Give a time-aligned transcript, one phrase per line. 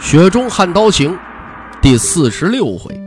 [0.00, 1.12] 雪中悍刀行》
[1.82, 2.98] 第四十六回。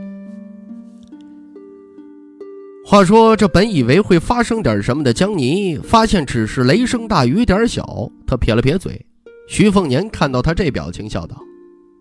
[2.86, 8.08] 话说，这本以为会发生点什么的江泥，发现只是雷声大雨点小。
[8.24, 9.04] 他撇了撇嘴。
[9.48, 11.36] 徐凤年看到他这表情，笑道：“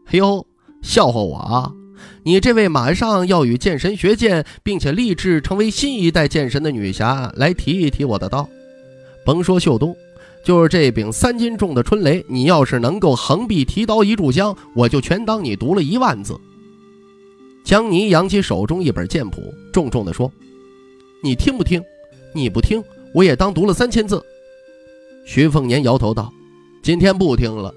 [0.06, 0.46] 嘿呦，
[0.84, 1.72] 笑话我啊！
[2.23, 8.48] 你这位马上要与剑神学剑，并且立志成为新一代剑神的女侠，来提一提我的刀。
[9.26, 9.96] 甭说秀东。”
[10.44, 16.38] 就是这柄三斤重的春雷，你要是能够横臂提刀一炷香，我就全当你读了一万字。
[17.64, 20.30] 江泥扬起手中一本剑谱，重重地说
[21.23, 21.82] ：“你听不听？
[22.34, 24.22] 你不听，我也当读了三千字。”
[25.26, 26.30] 徐凤年摇头道
[26.84, 27.73] ：“今天不听了，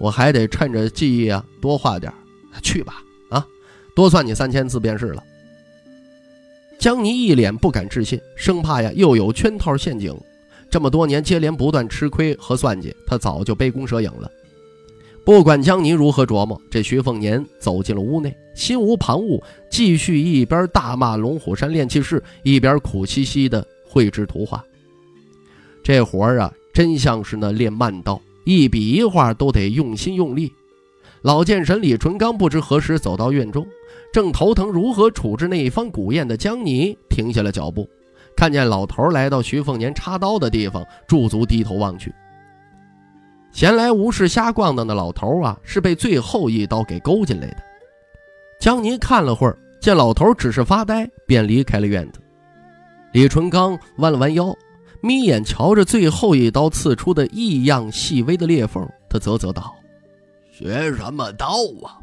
[0.00, 2.12] 我还得趁着记忆啊多画点。
[2.60, 3.46] 去吧，啊，
[3.94, 5.22] 多算你三千字便是了。”
[6.80, 10.12] 江泥一脸不敢置信，生怕呀又有圈套陷阱。
[10.70, 14.30] 这么多年接连不断吃亏和算计，他早就杯弓蛇影了。
[15.24, 24.64] 不管江泥如何琢磨，这徐凤年走进了屋内，心无旁骛，继续一边大骂龙虎山炼气士，一边苦兮兮的绘制图画。
[25.82, 30.50] 这活儿啊，真像是那练慢刀，一笔一画都得用心用力。
[31.22, 33.66] 老剑神李淳刚不知何时走到院中，
[34.12, 37.88] 正头疼如何处置那一方古砚的江泥停下了脚步。
[38.38, 42.14] 看见老头来到徐凤年插刀的地方，驻足低头望去。
[43.50, 47.56] 闲来无事瞎逛荡的老头啊，是被最后一刀给勾进来的。
[48.60, 52.20] 江泥看了会儿，见老头只是发呆，便离开了院子。
[53.10, 54.56] 李淳刚弯了弯腰，
[55.00, 59.74] 眯眼瞧着最后一刀刺出的异样细微的裂缝，他啧啧道
[60.52, 61.98] ：“学什么刀啊？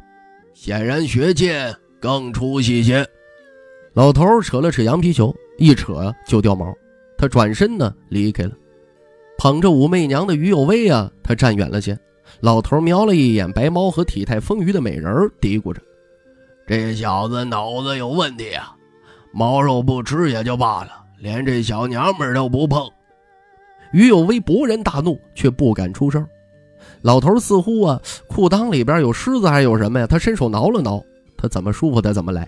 [0.52, 3.08] 显然学剑更出息些。”
[3.96, 5.34] 老头扯了扯羊皮球。
[5.58, 6.72] 一扯就掉毛，
[7.16, 8.52] 他转身呢离开了，
[9.38, 11.98] 捧着武媚娘的于有威啊，他站远了些。
[12.40, 15.80] 老头瞄了一眼白猫和体态丰腴的美人，嘀咕着
[16.66, 18.74] ：“这小子脑子有问题啊，
[19.32, 22.86] 毛肉不吃也就罢了，连这小娘们都不碰。”
[23.92, 26.26] 于有威勃然大怒，却不敢出声。
[27.00, 30.06] 老头似乎啊，裤裆里边有虱子还有什么呀？
[30.06, 31.02] 他伸手挠了挠，
[31.36, 32.46] 他怎么舒服他怎么来。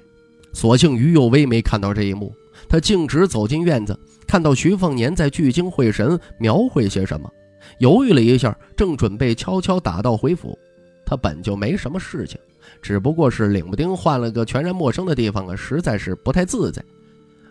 [0.53, 2.33] 所幸于有威没看到这一幕。
[2.69, 7.31] 他径直走进院子，看到徐凤年在聚精会神描绘些什么，
[7.79, 10.59] 犹豫了一下，正准备悄悄打道回府。
[11.05, 12.39] 他本就没什么事情，
[12.83, 16.83] 只不过是领不丁换了个全然陌生的地方啊，实在是不太自在。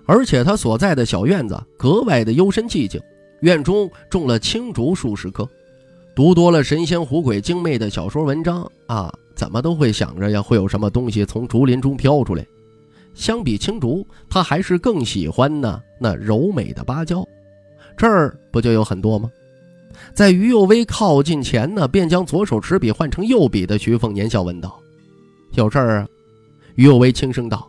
[0.06, 3.02] 而且他所在的小院子格外的幽深寂静，
[3.42, 5.48] 院中种了青竹数十棵。
[6.16, 12.46] 读多了神仙狐鬼精魅的小说文章啊，怎么都会想着呀，会有什么东西从竹林中飘出来。
[13.18, 17.28] 相比青竹，他还是更喜欢呢那柔美的芭蕉。
[17.98, 19.30] 这儿不就有很多吗？
[20.14, 24.80] 在于右威靠近前呢，便将左手持笔换成右笔的徐凤年笑问道
[25.58, 26.08] ：“有事儿啊？”
[26.76, 27.68] 于右威轻声道：“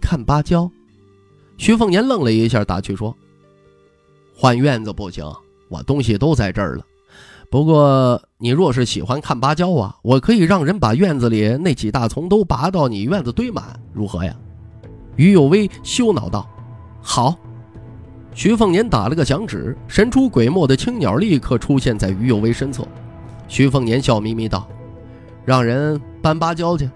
[0.00, 0.70] 看芭蕉。”
[1.58, 3.12] 徐凤年愣了一下，打趣说
[4.32, 5.24] ：“换院子不行，
[5.68, 6.86] 我东西都在这儿了。
[7.54, 14.34] 不过你若是喜欢看芭蕉啊，我可以让人把院子里那几大丛都拔到你院子堆满，如何呀？”
[15.14, 16.44] 于有威羞恼道
[17.00, 17.36] ：“好。”
[18.34, 22.84] 徐凤年打了个响指，神出鬼没的青鸟立刻出现在于有威身侧。
[23.46, 24.66] 徐凤年笑眯眯道
[25.46, 26.90] ：“让人搬芭蕉去。”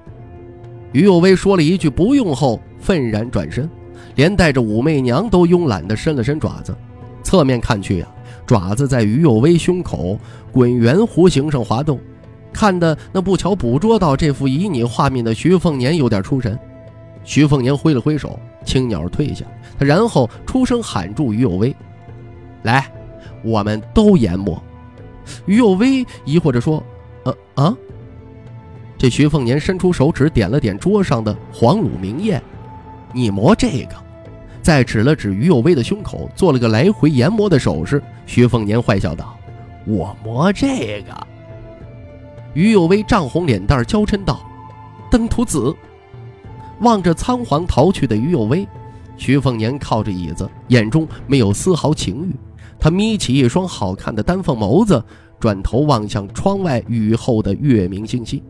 [0.91, 3.71] 于有威说了一句“不用”后，愤然转身，
[4.17, 6.77] 连带着武媚娘都慵懒地伸了伸爪子。
[7.23, 8.09] 侧面看去呀，
[8.49, 10.19] 爪子在于有威胸口
[10.51, 12.01] 滚圆弧形上滑动，
[12.51, 16.59] 看的那不巧捕捉到这幅旖旎画面的徐凤年有点出神。
[17.25, 19.45] 徐凤年挥了挥手，青鸟退下。
[19.79, 21.77] 他然后出声喊住于有威
[22.65, 22.91] ：“来，
[23.45, 24.61] 我们都研磨。”
[25.45, 26.83] 于有威疑惑着说
[27.25, 27.77] ：“呃啊。”
[28.97, 32.43] 这徐凤年伸出手指点了点桌上的黄卤明艳
[33.13, 33.95] ：“你磨这个。”
[34.69, 38.03] 再指了指于有威的胸口，做了个来回研磨的手势。
[38.27, 39.35] 徐凤年坏笑道
[39.89, 41.27] ：“我磨这个。”
[42.53, 44.43] 于有为涨红脸蛋，娇嗔道
[45.11, 45.75] ：“登徒子。”
[46.85, 48.69] 望着仓皇逃去的于有威，
[49.17, 52.37] 徐凤年靠着椅子，眼中没有丝毫情欲。
[52.79, 55.03] 他眯起一双好看的丹凤眸子，
[55.41, 58.43] 转头望向窗外雨后的月明星稀。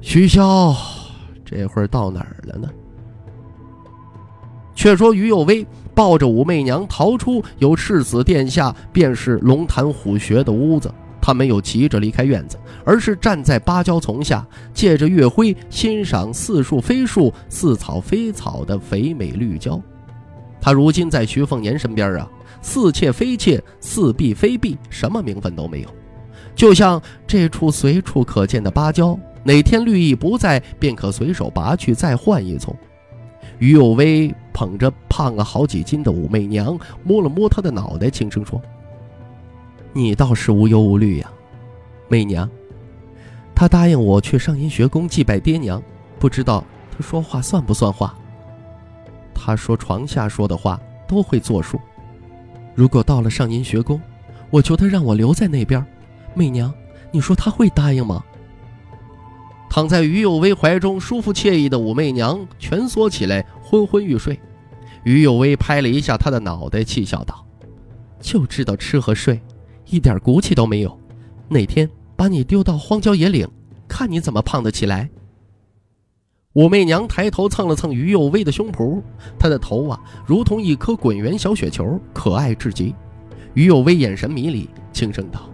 [0.00, 0.74] 徐骁
[1.44, 2.68] 这会儿到哪儿了呢？
[4.80, 10.90] 却说于有为抱着武媚娘逃出有世子殿下便是龙潭虎穴的屋子，
[11.20, 14.42] 他没有急着离开院子，而是站在芭蕉丛下，
[14.72, 19.78] 借着月辉欣赏似树非树、似草非草的肥美绿蕉。
[20.62, 22.26] 他如今在徐凤年身边啊，
[22.62, 25.88] 似妾非妾，似婢非婢，什么名分都没有，
[26.54, 32.74] 就像这处随处可见的芭蕉，哪天绿意不在，便可随手拔去，再换一丛。
[33.60, 38.60] 于有为捧着胖了好几斤的武媚娘，摸了摸她的脑袋，轻声说
[39.94, 41.30] ：“你倒是无忧无虑呀，
[42.08, 42.50] 媚娘。
[43.54, 45.82] 他答应我去上阴学宫祭拜爹娘，
[46.18, 48.16] 不知道他说话算不算话？
[49.34, 51.78] 他说床下说的话都会作数。
[52.74, 54.00] 如果到了上阴学宫，
[54.48, 55.84] 我求他让我留在那边，
[56.34, 56.72] 媚娘，
[57.10, 58.24] 你说他会答应吗？”
[59.70, 64.38] 躺在于有为怀中舒服惬意的武媚娘蜷缩起来，昏昏欲睡。
[65.04, 67.46] 于有为拍了一下她的脑袋，气笑道
[68.20, 69.40] ：“就知道吃和睡，
[69.86, 70.98] 一点骨气都没有。
[71.48, 73.48] 哪天把你丢到荒郊野岭，
[73.86, 75.08] 看你怎么胖得起来。”
[76.54, 79.00] 武媚娘抬头蹭了蹭于有为的胸脯，
[79.38, 82.92] 她的头啊，如同一颗滚圆小雪球，可爱至极。
[83.54, 85.48] 于有为眼神迷离，轻声道：“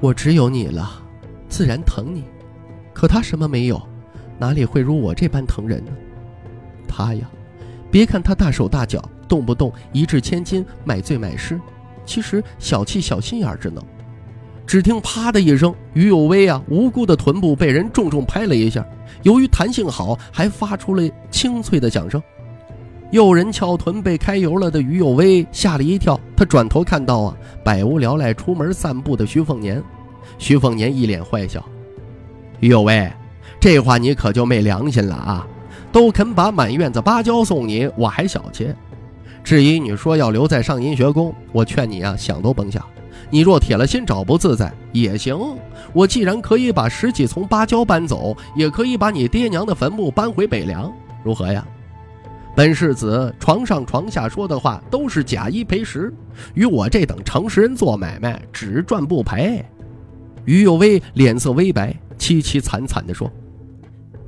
[0.00, 1.00] 我只有你了，
[1.48, 2.24] 自然疼你。”
[2.98, 3.80] 可他什么没有，
[4.40, 5.92] 哪里会如我这般疼人呢？
[6.88, 7.30] 他呀，
[7.92, 11.60] 别看他大手大脚，动不动一掷千金，买醉买诗，
[12.04, 13.80] 其实小气小心眼着呢。
[14.66, 18.84] 只听啪的一声，于有为啊，无辜的臀部被人重重拍了一下，
[19.22, 22.20] 由于弹性好，还发出了清脆的响声。
[23.12, 29.80] 诱人翘臀被开油了的于有为吓了一跳，他转头看到啊，百无聊赖出门散步的徐凤年。
[30.36, 31.64] 徐凤年一脸坏笑。
[32.60, 33.10] 于有为，
[33.60, 35.46] 这话你可就没良心了啊！
[35.90, 38.74] 都肯把满院子芭蕉送你，我还小气。
[39.42, 42.84] 至于你说要留在上阴学宫，我劝你啊，想都甭想。
[43.30, 45.38] 你若铁了心找不自在也行，
[45.92, 50.92] 我既然可以把十几丛芭蕉搬走，也可以把你爹娘的坟墓搬回北凉，
[51.24, 51.66] 如何呀？
[52.54, 56.12] 本世子床上床下说的话都是假一赔十，
[56.54, 59.64] 与我这等诚实人做买卖，只赚不赔。
[60.44, 61.94] 于有为脸色微白。
[62.18, 63.30] 凄凄惨惨地说：“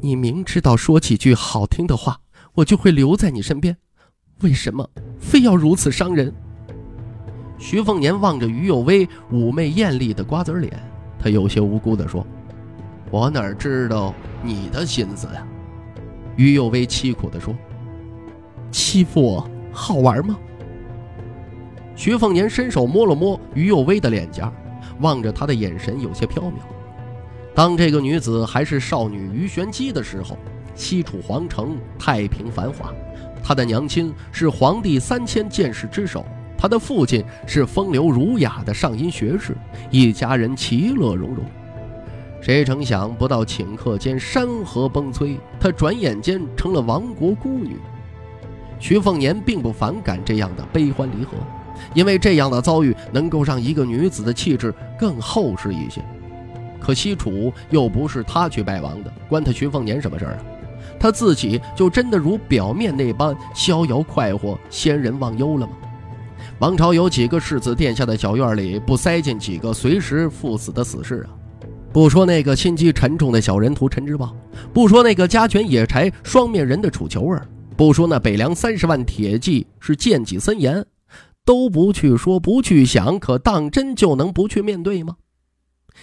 [0.00, 2.18] 你明知道说几句好听的话，
[2.54, 3.76] 我就会留在你身边，
[4.42, 4.88] 为什么
[5.18, 6.32] 非要如此伤人？”
[7.58, 10.72] 徐凤年望着于有为妩媚艳丽的瓜子脸，
[11.18, 12.26] 他有些无辜地说
[13.10, 15.46] ：“我哪知道你的心思呀？”
[16.36, 17.54] 于有为凄苦地说
[18.72, 20.38] ：“欺负我好玩吗？”
[21.94, 24.50] 徐凤年伸手摸了摸于有为的脸颊，
[25.00, 26.54] 望着他的眼神有些飘渺。
[27.60, 30.34] 当这个女子还是少女于玄机的时候，
[30.74, 32.90] 西楚皇城太平繁华，
[33.44, 36.24] 她的娘亲是皇帝三千剑士之首，
[36.56, 39.54] 她的父亲是风流儒雅的上音学士，
[39.90, 41.44] 一家人其乐融融。
[42.40, 47.76] 谁成想不到顷刻间山河崩摧，她转眼间成了亡国孤女。
[48.78, 51.32] 徐凤年并不反感这样的悲欢离合，
[51.92, 56.02] 因为这样的遭遇能够让一个女子的气质更厚实一些。
[56.80, 60.42] 可西楚又不是他去拜王的，关他徐凤年什么事儿啊？
[60.98, 65.72] 他自己就真的如表面那般逍遥快活、仙人忘忧了吗？
[66.58, 71.30] 王朝有几个世子殿下的小院里不塞进几个随时赴死的死士啊？
[71.92, 74.34] 不说那个心机沉重的小人徒陈之豹，
[74.72, 77.46] 不说那个家犬野柴双面人的楚求儿，
[77.76, 80.84] 不说那北凉三十万铁骑是剑戟森严，
[81.44, 85.16] 都不去说，不去想，可当真就能不去面对吗？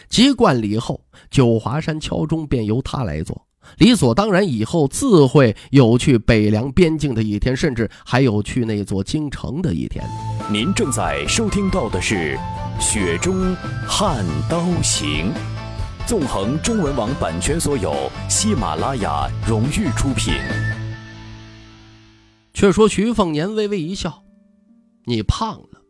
[0.10, 4.48] 接冠礼后，九华山敲钟便由他来做，理所当然。
[4.48, 10.04] 以后自会有去北凉边境的一天，甚至还有去那座京城的一天。
[10.50, 12.38] 您正在收听到的是
[12.82, 13.56] 《雪中
[13.88, 15.32] 悍刀行》，
[16.08, 20.34] 纵横中文网版权所有，喜马拉雅荣誉出品。
[22.54, 24.24] 却说徐凤年微微一笑
[25.06, 25.82] ：“你胖了。”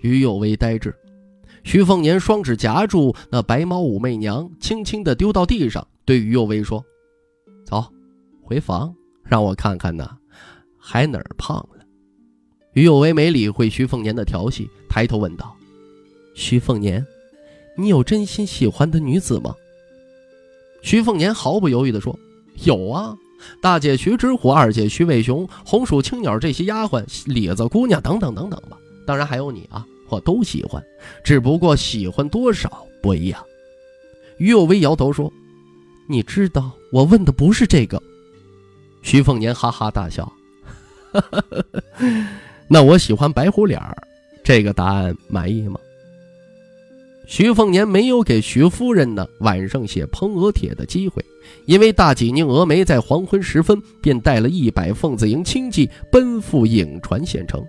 [0.00, 0.94] 于有为呆滞。
[1.64, 6.84] 徐凤年双指夹住那白毛武媚娘，轻轻地丢到地上，对于右威说
[7.64, 7.84] ：“走，
[8.42, 10.16] 回房，让我看看呐，
[10.76, 11.84] 还哪儿胖了。”
[12.74, 15.54] 于有为没理会徐凤年的调戏，抬头问道
[16.34, 17.06] ：“徐凤年，
[17.76, 19.54] 你有真心喜欢的女子吗？”
[20.82, 22.18] 徐凤年毫不犹豫地说
[22.64, 23.16] ：“有啊，
[23.60, 28.76] 大姐徐之虎，二姐徐伟雄，红薯青鸟这些丫鬟，李子姑娘等等等等吧，
[29.06, 30.84] 当然还有你啊。”我都喜欢，
[31.24, 33.42] 只不过喜欢多少不一样。
[34.36, 35.32] 于有为摇头说
[36.06, 38.00] ：“你知道我问的不是这个。
[39.00, 40.30] 徐凤年哈哈大笑，
[42.68, 43.96] 那我喜欢白虎脸儿，
[44.44, 45.80] 这个答案满意吗？
[47.26, 51.24] 徐凤年没有给徐夫人呢晚上写烹鹅帖的机会，
[51.64, 57.66] 因为大济宁峨眉在黄昏时分便带了一百凤子营轻骑奔赴颍川县城。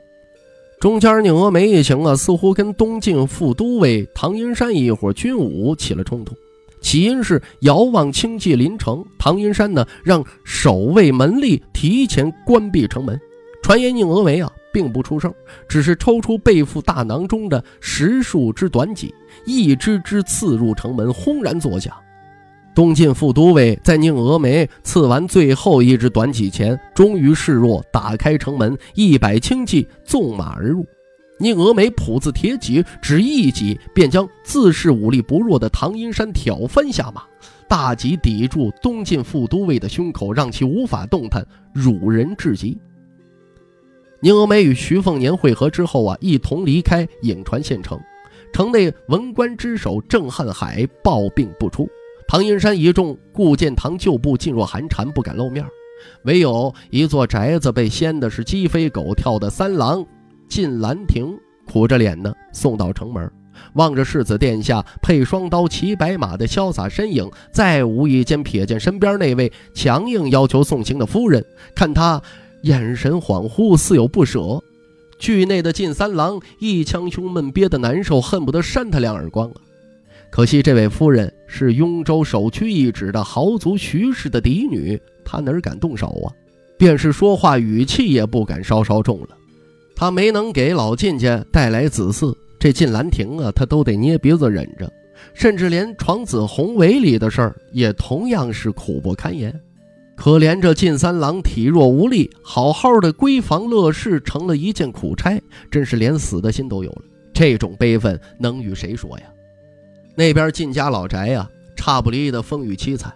[0.83, 6.35] 中间宁峨眉一行啊，似乎跟东晋副都尉唐银山一伙军武起了冲突。
[6.81, 13.17] 起因是遥望轻骑临城，唐银山呢让守卫门吏提前关闭城门。
[13.61, 15.33] 传言宁峨眉啊并不出声，
[15.69, 21.93] 只是抽出背负大囊中的十数支短戟，一支支刺入城门，轰然作响。
[22.75, 30.85] 东晋副都尉在宁峨眉刺完最后一支短戟前，终于示弱，打开城门，一百轻骑纵马而入。
[31.39, 37.23] 宁峨眉谱字铁戟，只一戟便将自恃武力不弱的唐阴山挑翻下马，
[37.67, 42.77] 大戟抵住东晋副都尉的胸口，让其无法动弹，辱人至极。
[44.19, 47.99] 宁峨眉与徐凤年会合之后啊，一同离开颍川县城。
[48.51, 51.89] 城内文官之首郑瀚海抱病不出，
[52.33, 55.63] 唐阴山一众顾建堂旧部噤若寒蝉，不敢露面，
[56.23, 60.03] 唯有一座宅子被掀的是鸡飞狗跳的三郎。
[60.49, 61.37] 进兰亭，
[61.67, 63.31] 苦着脸呢，送到城门，
[63.75, 72.19] 望着世子殿下配双刀骑白马的潇洒身影，再无意间瞥见身边那位强硬要求送行的夫人，看他
[72.63, 74.59] 眼神恍惚，似有不舍。
[75.19, 79.61] 剧内的靳三郎一腔胸闷，憋得难受，恨不得扇他两耳光啊！
[80.33, 86.33] 可惜这位夫人是雍州首屈一指的豪族徐氏的嫡女，她哪敢动手啊？
[86.75, 89.27] 便是说话语气也不敢稍稍重了。
[89.95, 94.91] 他没能给老靳家带来子嗣，这靳兰亭啊，他都得捏鼻子忍着，
[95.35, 99.53] 甚至连闯子宏围里的事儿也同样是苦不堪言。
[100.15, 107.03] 可怜这靳三郎体弱无力，好好的闺房乐事成了一件苦差，真是连死的心都有了。
[107.35, 109.25] 这种悲愤能与谁说呀？
[110.15, 113.13] 那边靳家老宅呀，差不离的风雨凄惨。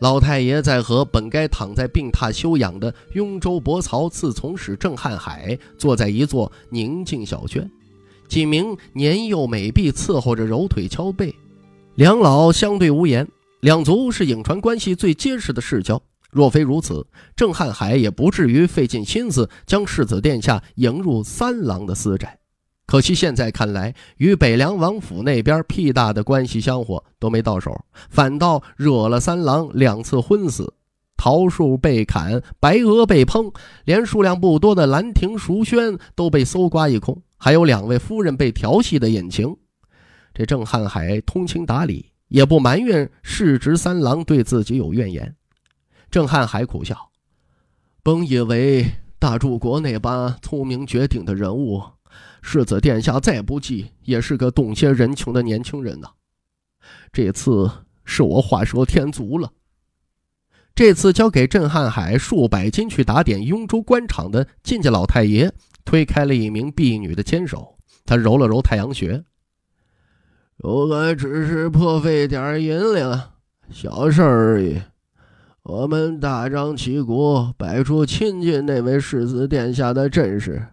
[0.00, 7.70] 老太爷在和本该躺在病榻休养的雍州伯曹侍从使郑瀚海坐在一座宁静小轩，
[8.26, 11.34] 几名年幼美婢伺候着揉腿敲背，
[11.96, 13.28] 两老相对无言。
[13.60, 22.39] 两族是颍川关系最结实的世交，若非如此，郑瀚海也不至于费尽心思将世子殿下迎入三郎的私宅。
[22.90, 30.74] 可惜现在看来，与北凉王府那边屁大的关系香火都没到手，反倒惹了三郎两次昏死，
[31.16, 33.54] 桃树被砍，白鹅被烹，
[33.84, 39.56] 连数量不多的兰亭淑轩都被搜刮一空，还有两位夫人被调戏的隐情。
[40.34, 45.36] 这郑瀚海通情达理，也不埋怨世侄三郎对自己有怨言。
[46.10, 47.10] 郑瀚海苦笑，
[48.02, 48.84] 本以为
[49.20, 51.80] 大柱国那般聪明绝顶的人物。
[52.42, 56.08] 世子殿下再不济，也是个懂些人情的年轻人呐。
[57.12, 57.70] 这次
[58.04, 59.50] 是我画蛇添足了。
[60.74, 65.52] 这次交给郑瀚海数百金去打点雍州官场的靳家老太爷，
[65.84, 69.24] 推开了一名婢女的牵手，他揉了揉太阳穴。
[70.56, 73.32] 如果只是破费点银两，
[73.70, 74.80] 小事而已。
[75.62, 80.66] 我们大张旗鼓摆出亲近那位世子殿下的阵势。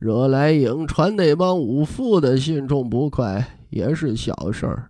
[0.00, 4.88] 惹来颍川那帮武夫的心中不快也是小事儿，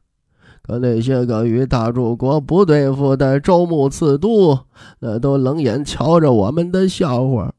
[0.62, 4.56] 可那些个与大柱国不对付的州牧刺都，
[5.00, 7.52] 那都冷眼瞧着我们的笑话。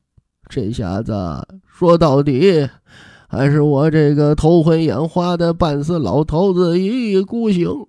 [0.48, 1.14] 这下子
[1.68, 2.70] 说到底，
[3.28, 7.86] 还是我这个头昏眼花的半死老头子一意孤行，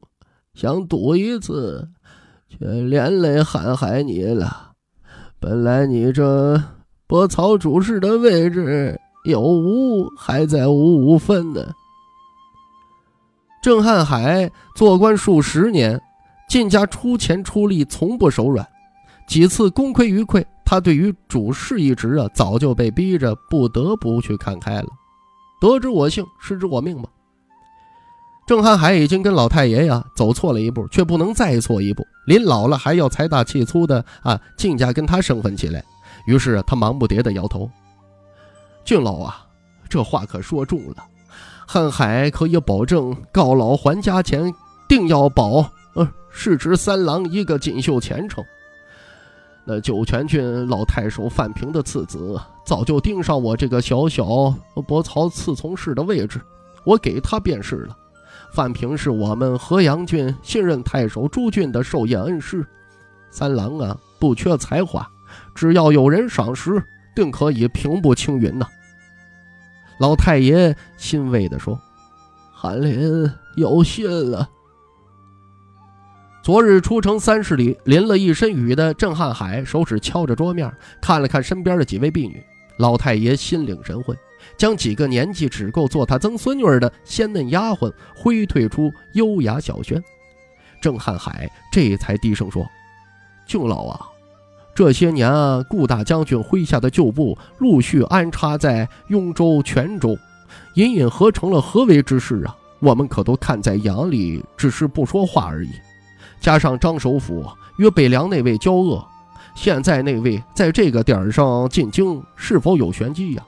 [0.54, 1.88] 想赌一次，
[2.49, 4.73] 却连累瀚海你了。
[5.38, 6.61] 本来你这
[7.07, 8.99] 拨草主事的位置。
[9.25, 11.64] 有无还在五五分呢。
[13.62, 16.00] 郑汉海做官数十年，
[16.49, 18.67] 靳家出钱出力，从不手软。
[19.29, 24.88] 几次功亏一篑，他对于主事一职啊，早就被逼着不得不去看开了。
[25.61, 27.09] 得之我幸，失之我命吧。
[28.49, 32.05] 郑汉海已经跟老太爷呀走错了一步，却不能再错一步。
[32.26, 35.83] 临老了还要财大气粗的啊，靳家跟他生分起来。
[36.26, 37.71] 于是他忙不迭的摇头。
[38.85, 39.47] 俊老啊，
[39.89, 40.97] 这话可说重了。
[41.69, 44.53] 瀚海可以保证告老还家前，
[44.89, 48.45] 定要保呃世侄三郎一个锦绣前程。
[49.65, 54.27] 那酒泉郡老太守范平的次子，早就盯上我这个小小
[54.89, 56.41] 伯曹次从事的位置，
[56.85, 57.97] 我给他便是了。
[58.53, 62.67] 范平是我们河阳郡新任太守朱俊的授业恩师，
[63.31, 65.09] 三郎啊，不缺才华，
[65.55, 66.83] 只要有人赏识，
[67.14, 68.66] 定可以平步青云呐。
[69.99, 71.81] 老太爷欣慰地说
[72.52, 74.49] ：“韩林有信了。”
[76.42, 82.42] 昨日出城三十里，淋了一身雨的郑汉海，手指敲着桌面，看了看身边的几位婢女。
[82.78, 84.16] 老太爷心领神会，
[84.57, 90.02] 将几个年纪只够做他曾孙女的鲜嫩丫鬟挥退出优雅小轩。
[90.81, 92.69] 郑汉海这才低声说
[93.47, 94.00] ：“舅老啊，
[94.75, 95.31] 这些年，
[95.64, 100.17] 顾大将军麾下的旧部陆续安插在雍州、泉州，
[100.75, 102.57] 隐隐合成了合围之势啊？
[102.81, 105.71] 我们可都看在眼里，只是不说话而已。”
[106.41, 109.07] 加上张首府与北凉那位交恶，
[109.55, 113.45] 现在那位在这个点上进京，是否有玄机呀？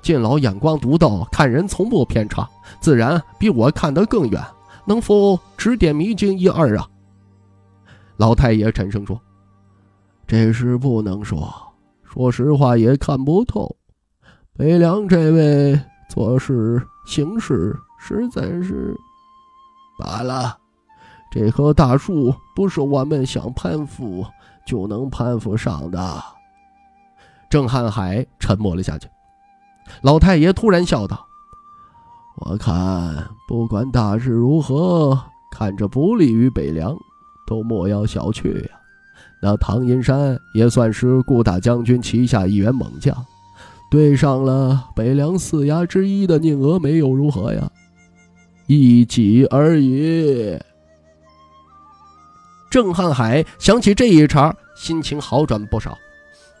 [0.00, 2.48] 晋老眼光独到，看人从不偏差，
[2.80, 4.40] 自然比我看得更远，
[4.86, 6.88] 能否指点迷津一二啊？
[8.16, 9.20] 老太爷沉声说
[10.26, 11.52] ：“这事不能说，
[12.02, 13.76] 说实话也看不透。
[14.56, 18.96] 北凉这位做事行事，实在是
[19.98, 20.58] 罢了。”
[21.30, 24.24] 这棵大树不是我们想攀附
[24.64, 26.22] 就能攀附上的。
[27.50, 29.08] 郑汉海沉默了下去。
[30.02, 31.26] 老太爷突然笑道
[32.38, 36.96] ：“我看不管大事如何，看着不利于北凉，
[37.46, 38.70] 都莫要小觑呀。
[39.46, 43.14] 那唐银山也算是顾大将军旗下一员猛将，
[43.90, 47.70] 对上了北凉四衙之一的宁峨眉又如何呀？
[48.66, 50.58] 一己而已。”
[52.72, 55.94] 郑汉海想起这一茬，心情好转不少。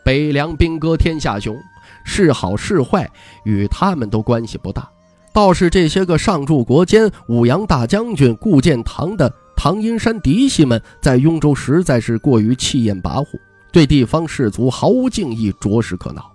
[0.04, 1.56] 北凉兵戈天下雄，
[2.04, 3.10] 是好是坏
[3.44, 4.86] 与他们都关系不大，
[5.32, 13.26] 倒是这些个上柱国监武阳大将军顾建堂的唐阴山嫡系们，在雍州实在是过于气焰跋扈，
[13.72, 16.30] 对地方士族毫无敬意，着实可恼。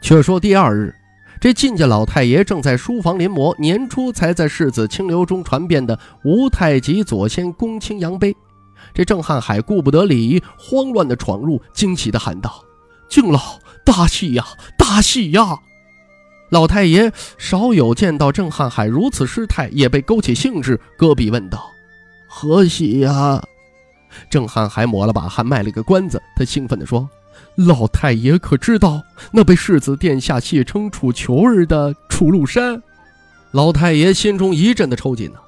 [0.00, 0.94] 却说第二日，
[1.40, 8.34] 这晋家老太爷正在书房临摹年初才在世子清流中传遍的吴太极左迁公卿扬碑。
[8.92, 12.62] 这郑汉海顾不得礼仪，慌乱地闯入，惊喜地喊道
[13.08, 13.40] ：“敬老，
[13.84, 14.44] 大喜呀，
[14.76, 15.58] 大喜呀！”
[16.50, 21.64] 老太爷少有见到郑汉海如此失态，也被勾起兴致，戈壁问道
[22.34, 23.42] ：“何喜呀？”
[24.30, 26.20] 郑汉海抹了把汗，卖了个关子。
[26.34, 27.08] 他兴奋地说
[27.56, 32.82] ：“老太爷可知道那被世子殿下戏称楚囚儿的楚禄山？”
[33.52, 35.38] 老太爷心中一阵的抽筋呢，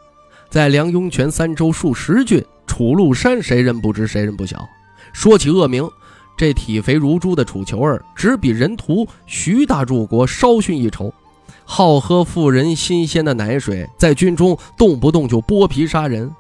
[0.51, 2.45] 在梁雍泉三州数十郡。
[2.67, 4.67] 楚禄山谁人不知，谁人不晓？
[5.13, 5.89] 说起恶名，
[6.37, 11.13] 这体肥如猪的楚囚儿，只比人屠徐大柱国稍逊一筹。
[11.65, 16.31] 好喝妇人新鲜的奶水，在军中动不动就剥皮杀人。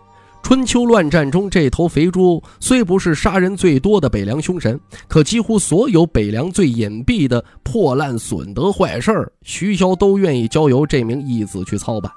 [0.45, 4.79] 春秋乱战中，这头肥猪虽不是杀人最多的北凉凶神，
[5.09, 12.13] 可几乎所有北凉最隐蔽的破烂损德坏事，徐骁都愿意交由这名义子去操办。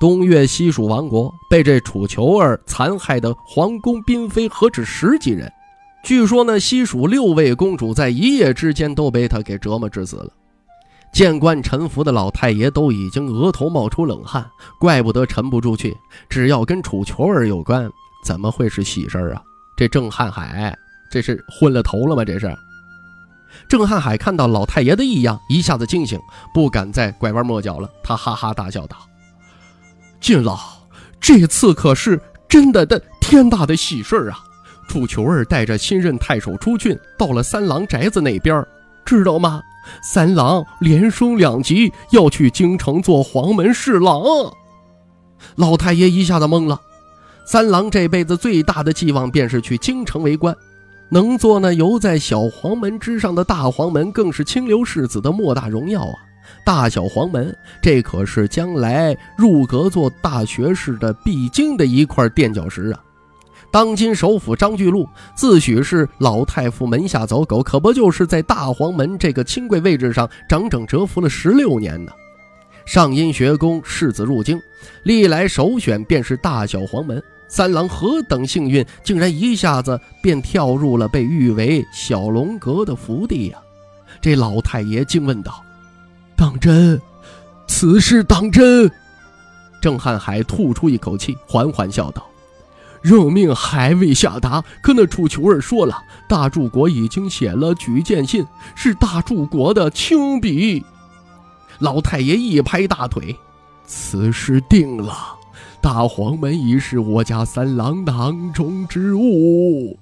[0.00, 5.48] 东越西蜀王国被这楚求儿残害的皇宫嫔妃何止十几人？
[6.02, 10.28] 据说呢西蜀六位公主在一夜之间都被他给折磨致死了。
[11.12, 15.94] 见惯臣服的老太爷都已经额头冒出冷汗，怪不得沉不住气。
[16.28, 17.90] 只要跟楚求儿有关，
[18.24, 19.42] 怎么会是喜事儿啊？
[19.76, 20.76] 这郑汉海
[21.10, 22.24] 这是昏了头了吗？
[22.24, 22.56] 这是。
[23.68, 26.18] 郑汉海看到老太爷的异样，一下子惊醒，
[26.54, 27.90] 不敢再拐弯抹角了。
[28.02, 28.96] 他哈哈大笑道。
[30.18, 30.58] 晋老，
[31.20, 34.38] 这次可是真的的天大的喜事儿啊！
[34.88, 38.66] 楚球儿带着新任太守出郡，到了三郎宅子那边，
[39.04, 39.62] 知道吗？
[40.02, 44.22] 三郎连升两级，要去京城做黄门侍郎。
[45.56, 46.80] 老太爷一下子懵了。
[47.44, 50.56] 三郎这辈子最大的寄望便是去京城为官，
[51.10, 56.14] 能做那游在小黄门之上的大黄门，更是清流世子的莫大荣耀啊！
[56.64, 63.00] 大小黄门，这可是将来入阁做大学士的必经的一块垫脚石啊！
[63.72, 72.12] 当今首辅张巨鹿自诩是老太傅门下走狗，可不就是在大黄门这个清贵位置上整整蛰伏了十六年呢？
[72.84, 74.60] 上阴学宫世子入京，
[75.04, 77.20] 历来首选便是大小黄门。
[77.48, 83.58] 三郎何等幸运，竟然一下子便跳入了被誉为小龙阁的福地呀！
[84.20, 85.62] 这老太爷惊问道。
[86.36, 87.00] 当真，
[87.66, 88.90] 此事当真。
[89.80, 92.26] 郑汉海吐出一口气，缓缓笑道
[93.02, 95.96] ：“任命还未下达，可那楚求儿说了，
[96.28, 100.84] 大柱国已经写了举荐信，是大柱国的亲笔。”
[101.80, 103.36] 老太爷一拍大腿
[103.84, 105.12] ：“此事定了，
[105.80, 109.98] 大黄门已是我家三郎囊中之物。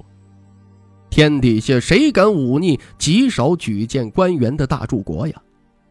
[1.09, 5.35] 天底下谁敢忤逆极少举荐官员的大柱国呀？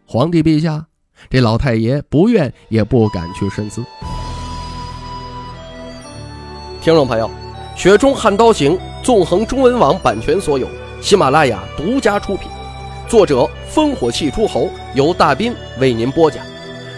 [0.06, 0.86] 皇帝陛下，
[1.30, 3.84] 这老太爷不愿也不敢去深思。
[6.82, 7.28] 听众朋友，
[7.76, 10.66] 《雪中悍刀行》纵横中文网版权所有，
[11.02, 12.50] 喜马拉雅独家出品，
[13.06, 16.42] 作者烽火戏诸侯，由大斌为您播讲。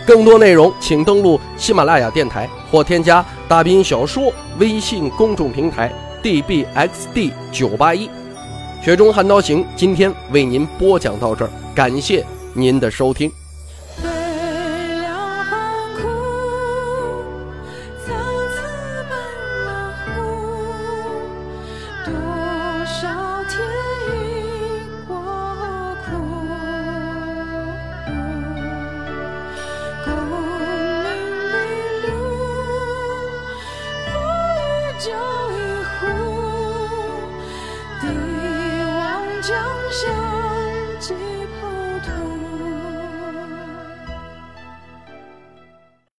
[0.05, 5.91] 更多内容请登录喜马拉雅电台或添加大斌小说微信公众平台
[6.21, 8.07] dbxd 九八一。
[8.83, 13.31] 《雪中悍刀行》今天为您播讲到这儿，感谢您的收听。